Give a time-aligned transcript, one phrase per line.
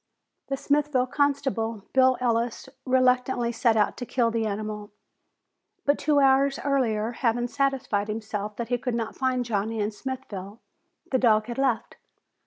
[0.47, 4.91] The Smithville constable, Bill Ellis, reluctantly set out to kill the animal.
[5.85, 10.59] But two hours earlier, having satisfied himself that he would not find Johnny in Smithville,
[11.11, 11.97] the dog had left.